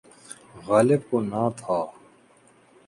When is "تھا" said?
1.57-1.79